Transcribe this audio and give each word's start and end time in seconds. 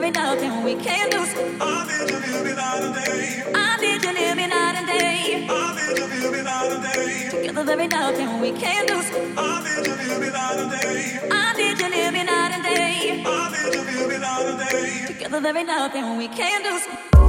every 0.00 0.10
now 0.12 0.32
and 0.32 0.40
then 0.40 0.64
we 0.64 0.74
can't 0.76 1.12
lose. 1.14 1.69
every 7.80 7.96
now 7.96 8.10
and 8.10 8.42
we 8.42 8.52
can't 8.52 8.90
lose. 8.90 9.06
I 9.38 9.62
need 9.64 9.84
to 9.84 9.90
live 9.90 10.32
night 10.32 10.58
and 10.58 10.70
day. 10.70 11.18
I 11.30 11.52
need 11.56 11.78
to 11.78 11.88
live 11.88 12.12
night 12.12 12.52
and 12.52 12.62
day. 12.62 13.22
I 13.24 13.50
need 13.50 13.72
to 13.72 13.80
live 13.80 14.20
night 14.20 14.46
and 14.46 14.58
day. 14.70 15.06
Together 15.06 15.40
there 15.40 15.56
ain't 15.56 15.66
nothing 15.66 16.18
we 16.18 16.28
can't 16.28 16.64
lose. 16.64 17.19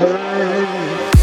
time. 0.00 1.19